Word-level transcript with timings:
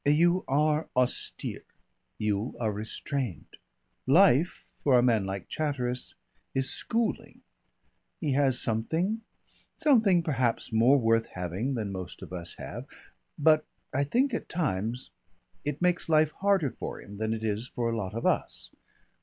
"You 0.03 0.43
are 0.47 0.89
austere. 0.95 1.61
You 2.17 2.55
are 2.59 2.71
restrained. 2.71 3.57
Life 4.07 4.67
for 4.83 4.97
a 4.97 5.03
man 5.03 5.27
like 5.27 5.47
Chatteris 5.47 6.15
is 6.55 6.71
schooling. 6.71 7.41
He 8.19 8.31
has 8.33 8.59
something 8.59 9.21
something 9.77 10.23
perhaps 10.23 10.73
more 10.73 10.97
worth 10.97 11.27
having 11.27 11.75
than 11.75 11.91
most 11.91 12.23
of 12.23 12.33
us 12.33 12.55
have 12.55 12.87
but 13.37 13.63
I 13.93 14.03
think 14.03 14.33
at 14.33 14.49
times 14.49 15.11
it 15.63 15.83
makes 15.83 16.09
life 16.09 16.31
harder 16.31 16.71
for 16.71 16.99
him 16.99 17.17
than 17.17 17.31
it 17.31 17.43
is 17.43 17.67
for 17.67 17.91
a 17.91 17.95
lot 17.95 18.15
of 18.15 18.25
us. 18.25 18.71